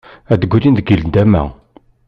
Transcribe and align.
Ad 0.31 0.39
d-grin 0.41 0.75
deg 0.77 0.89
nndama. 1.01 1.43